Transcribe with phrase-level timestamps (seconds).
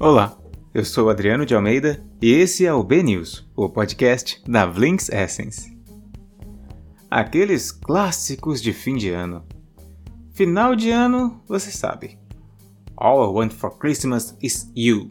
[0.00, 0.38] Olá,
[0.72, 5.76] eu sou Adriano de Almeida e esse é o B-News, o podcast da Blinks Essence.
[7.10, 9.44] Aqueles clássicos de fim de ano.
[10.34, 12.16] Final de ano, você sabe.
[12.96, 15.10] All I Want for Christmas is You.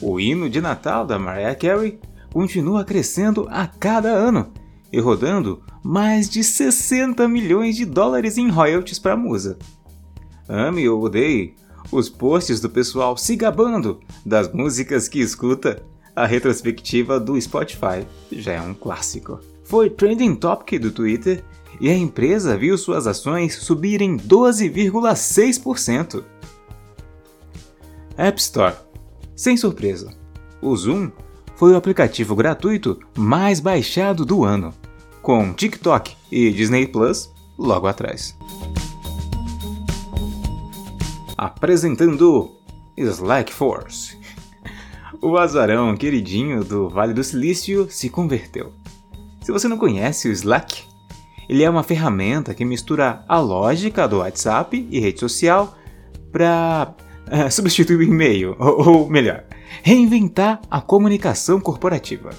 [0.00, 1.98] O hino de Natal da Mariah Carey
[2.32, 4.52] continua crescendo a cada ano
[4.92, 9.58] e rodando mais de 60 milhões de dólares em royalties para a musa.
[10.48, 11.56] Ame ou odeie,
[11.90, 15.82] os posts do pessoal se gabando das músicas que escuta,
[16.14, 19.40] a retrospectiva do Spotify já é um clássico.
[19.64, 21.44] Foi trending topic do Twitter
[21.80, 26.24] e a empresa viu suas ações subirem 12,6%.
[28.16, 28.74] App Store.
[29.36, 30.12] Sem surpresa,
[30.60, 31.12] o Zoom
[31.54, 34.74] foi o aplicativo gratuito mais baixado do ano,
[35.22, 38.36] com TikTok e Disney Plus logo atrás
[41.38, 42.50] apresentando
[42.96, 44.18] Slack Force.
[45.22, 48.72] O azarão queridinho do Vale do Silício se converteu.
[49.40, 50.82] Se você não conhece o Slack,
[51.48, 55.78] ele é uma ferramenta que mistura a lógica do WhatsApp e rede social
[56.32, 56.94] para
[57.30, 59.44] eh, substituir o e-mail, ou, ou melhor,
[59.82, 62.30] reinventar a comunicação corporativa.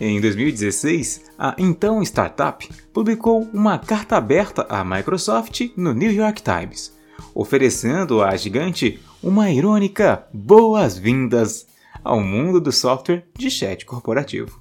[0.00, 6.99] Em 2016, a então startup publicou uma carta aberta à Microsoft no New York Times
[7.34, 11.66] oferecendo à gigante uma irônica boas-vindas
[12.02, 14.60] ao mundo do software de chat corporativo.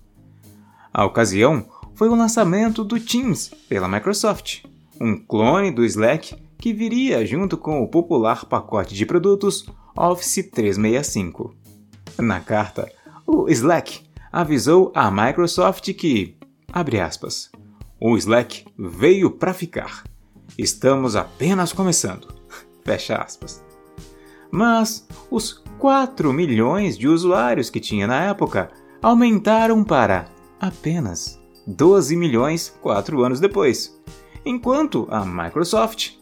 [0.93, 4.63] A ocasião foi o lançamento do Teams pela Microsoft,
[4.99, 11.55] um clone do Slack que viria junto com o popular pacote de produtos Office 365.
[12.17, 12.91] Na carta,
[13.25, 14.01] o Slack
[14.31, 16.37] avisou a Microsoft que,
[16.71, 17.51] abre aspas,
[17.99, 20.03] o Slack veio para ficar.
[20.61, 22.27] Estamos apenas começando.
[22.83, 23.63] Fecha aspas.
[24.51, 28.69] Mas os 4 milhões de usuários que tinha na época
[29.01, 30.25] aumentaram para
[30.59, 33.97] apenas 12 milhões 4 anos depois,
[34.45, 36.15] enquanto a Microsoft,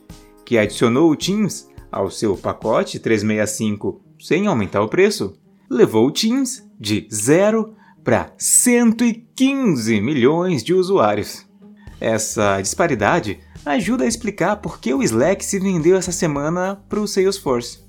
[0.45, 5.33] que adicionou o Teams ao seu pacote 365 sem aumentar o preço,
[5.67, 7.73] levou o Teams de 0
[8.03, 11.44] para 115 milhões de usuários.
[12.00, 13.39] Essa disparidade
[13.72, 17.79] ajuda a explicar por que o Slack se vendeu essa semana para o Salesforce.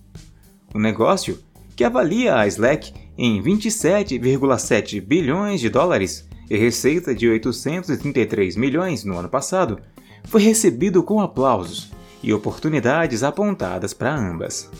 [0.75, 1.39] O negócio,
[1.75, 9.19] que avalia a Slack em 27,7 bilhões de dólares e receita de 833 milhões no
[9.19, 9.81] ano passado,
[10.25, 11.91] foi recebido com aplausos
[12.22, 14.71] e oportunidades apontadas para ambas.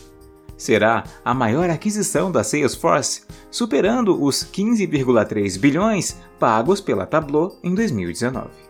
[0.57, 8.68] Será a maior aquisição da Salesforce, superando os 15,3 bilhões pagos pela Tableau em 2019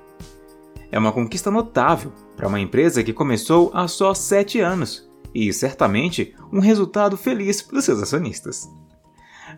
[0.91, 6.35] é uma conquista notável para uma empresa que começou há só 7 anos e certamente
[6.53, 8.69] um resultado feliz para os seus acionistas.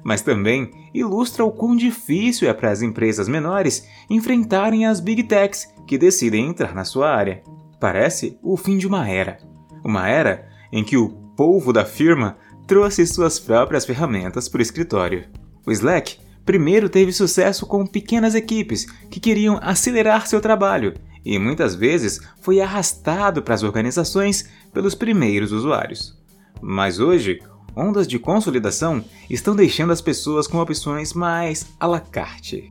[0.03, 5.73] Mas também ilustra o quão difícil é para as empresas menores enfrentarem as big techs
[5.87, 7.43] que decidem entrar na sua área.
[7.79, 9.39] Parece o fim de uma era.
[9.85, 12.37] Uma era em que o povo da firma
[12.67, 15.29] trouxe suas próprias ferramentas para o escritório.
[15.67, 20.95] O Slack primeiro teve sucesso com pequenas equipes que queriam acelerar seu trabalho
[21.25, 26.19] e muitas vezes foi arrastado para as organizações pelos primeiros usuários.
[26.61, 27.41] Mas hoje,
[27.77, 32.71] ondas de consolidação estão deixando as pessoas com opções mais à la carte.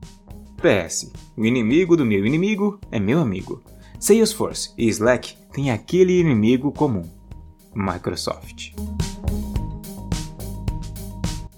[0.57, 3.63] PS: o inimigo do meu inimigo é meu amigo.
[3.99, 7.03] Salesforce e Slack têm aquele inimigo comum:
[7.73, 8.73] Microsoft.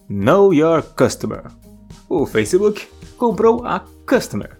[0.09, 1.43] Know Your Customer.
[2.09, 2.87] O Facebook
[3.17, 4.59] comprou a Customer,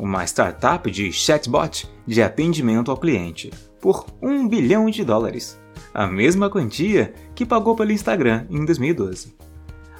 [0.00, 3.50] uma startup de chatbot de atendimento ao cliente,
[3.80, 5.60] por 1 bilhão de dólares,
[5.92, 9.36] a mesma quantia que pagou pelo Instagram em 2012.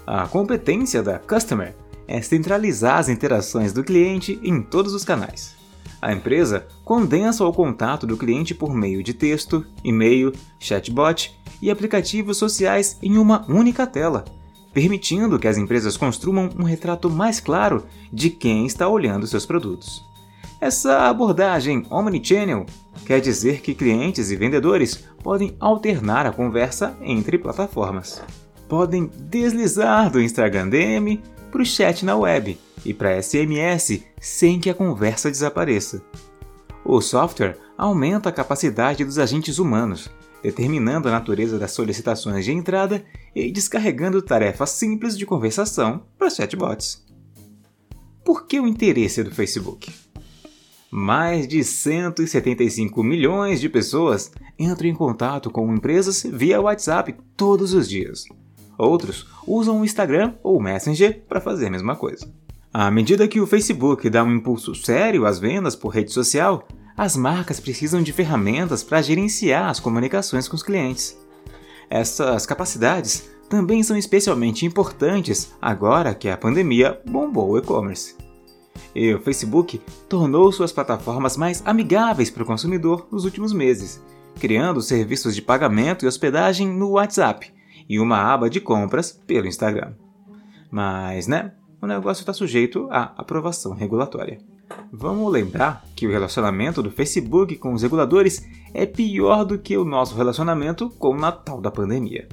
[0.06, 1.74] A competência da Customer
[2.08, 5.54] é centralizar as interações do cliente em todos os canais.
[6.00, 12.38] A empresa condensa o contato do cliente por meio de texto, e-mail, chatbot e aplicativos
[12.38, 14.24] sociais em uma única tela,
[14.72, 20.04] permitindo que as empresas construam um retrato mais claro de quem está olhando seus produtos.
[20.60, 22.66] Essa abordagem omnichannel
[23.06, 28.22] quer dizer que clientes e vendedores podem alternar a conversa entre plataformas.
[28.68, 31.20] Podem deslizar do Instagram DM
[31.50, 36.02] para o chat na web e para SMS sem que a conversa desapareça.
[36.84, 40.10] O software aumenta a capacidade dos agentes humanos,
[40.42, 43.04] determinando a natureza das solicitações de entrada
[43.34, 47.04] e descarregando tarefas simples de conversação para chatbots.
[48.24, 49.92] Por que o interesse do Facebook?
[50.90, 57.88] Mais de 175 milhões de pessoas entram em contato com empresas via WhatsApp todos os
[57.88, 58.24] dias.
[58.76, 62.28] Outros usam o Instagram ou o Messenger para fazer a mesma coisa.
[62.72, 66.66] À medida que o Facebook dá um impulso sério às vendas por rede social,
[66.96, 71.18] as marcas precisam de ferramentas para gerenciar as comunicações com os clientes.
[71.88, 78.16] Essas capacidades também são especialmente importantes agora que a pandemia bombou o e-commerce.
[78.94, 84.00] E o Facebook tornou suas plataformas mais amigáveis para o consumidor nos últimos meses,
[84.38, 87.52] criando serviços de pagamento e hospedagem no WhatsApp
[87.88, 89.94] e uma aba de compras pelo Instagram.
[90.70, 91.52] Mas, né,
[91.82, 94.38] o negócio está sujeito à aprovação regulatória.
[94.92, 98.44] Vamos lembrar que o relacionamento do Facebook com os reguladores
[98.74, 102.28] é pior do que o nosso relacionamento com o Natal da pandemia.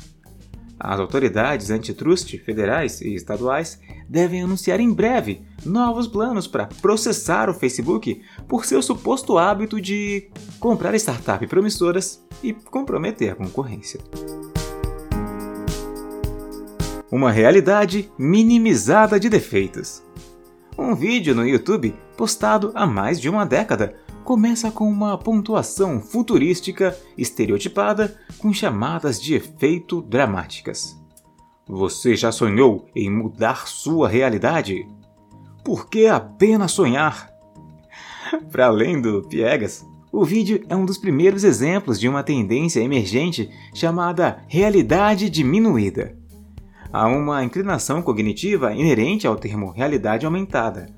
[0.79, 7.53] As autoridades antitrust federais e estaduais devem anunciar em breve novos planos para processar o
[7.53, 10.29] Facebook por seu suposto hábito de
[10.59, 13.99] comprar startups promissoras e comprometer a concorrência.
[17.11, 20.06] Uma realidade minimizada de defeitos.
[20.79, 26.95] Um vídeo no YouTube, postado há mais de uma década, começa com uma pontuação futurística
[27.17, 30.95] estereotipada com chamadas de efeito dramáticas.
[31.67, 34.87] Você já sonhou em mudar sua realidade?
[35.63, 37.27] Por que apenas sonhar?
[38.51, 43.49] Para além do Piegas, o vídeo é um dos primeiros exemplos de uma tendência emergente
[43.73, 46.15] chamada realidade diminuída.
[46.99, 50.89] Há uma inclinação cognitiva inerente ao termo realidade aumentada,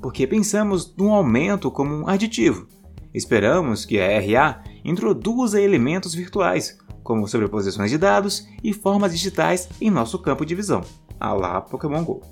[0.00, 2.66] porque pensamos no aumento como um aditivo.
[3.12, 9.90] Esperamos que a RA introduza elementos virtuais, como sobreposições de dados e formas digitais em
[9.90, 10.80] nosso campo de visão,
[11.20, 12.22] a lá Pokémon GO.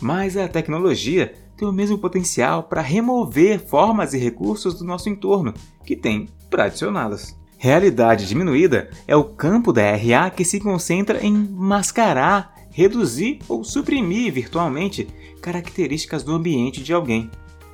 [0.00, 5.52] Mas a tecnologia tem o mesmo potencial para remover formas e recursos do nosso entorno
[5.84, 7.38] que tem para adicioná-las.
[7.62, 14.32] Realidade diminuída é o campo da RA que se concentra em mascarar, reduzir ou suprimir
[14.32, 15.06] virtualmente
[15.42, 17.30] características do ambiente de alguém.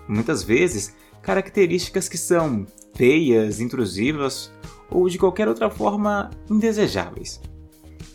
[0.08, 0.92] Muitas vezes,
[1.22, 2.66] características que são
[2.96, 4.50] feias, intrusivas
[4.90, 7.40] ou de qualquer outra forma indesejáveis.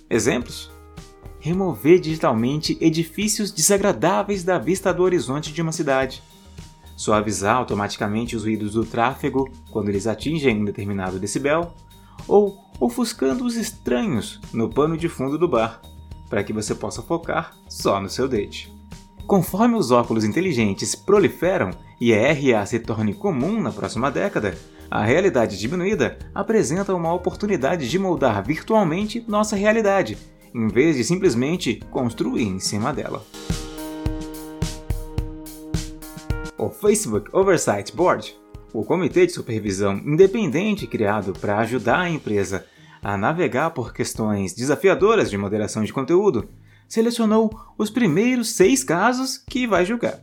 [0.10, 0.70] Exemplos?
[1.40, 6.22] Remover digitalmente edifícios desagradáveis da vista do horizonte de uma cidade.
[7.02, 11.74] Suavizar automaticamente os ruídos do tráfego quando eles atingem um determinado decibel.
[12.28, 15.82] Ou ofuscando os estranhos no pano de fundo do bar,
[16.30, 18.72] para que você possa focar só no seu date.
[19.26, 24.56] Conforme os óculos inteligentes proliferam e a RA se torne comum na próxima década,
[24.88, 30.20] a realidade diminuída apresenta uma oportunidade de moldar virtualmente nossa realidade,
[30.54, 33.26] em vez de simplesmente construir em cima dela.
[36.62, 38.40] O Facebook Oversight Board,
[38.72, 42.64] o comitê de supervisão independente criado para ajudar a empresa
[43.02, 46.48] a navegar por questões desafiadoras de moderação de conteúdo,
[46.88, 47.50] selecionou
[47.80, 50.20] os primeiros seis casos que vai julgar.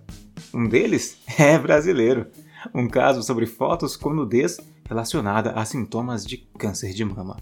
[0.54, 2.28] Um deles é brasileiro,
[2.72, 4.58] um caso sobre fotos com nudez
[4.88, 7.36] relacionada a sintomas de câncer de mama.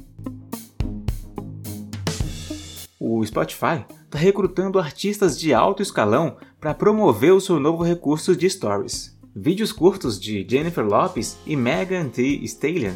[3.09, 8.51] O Spotify está recrutando artistas de alto escalão para promover o seu novo recurso de
[8.51, 9.17] stories.
[9.33, 12.95] Vídeos curtos de Jennifer Lopez e Megan Thee Stallion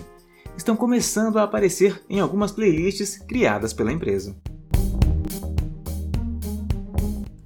[0.57, 4.37] estão começando a aparecer em algumas playlists criadas pela empresa.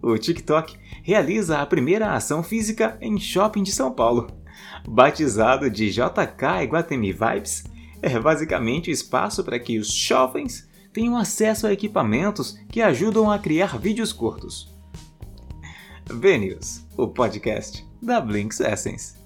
[0.00, 4.28] o TikTok realiza a primeira ação física em shopping de São Paulo.
[4.88, 7.64] Batizado de JK Iguatemi Vibes,
[8.00, 13.36] é basicamente o espaço para que os shoppings tenham acesso a equipamentos que ajudam a
[13.36, 14.72] criar vídeos curtos.
[16.06, 19.23] V-News, o podcast da Blinks Essence.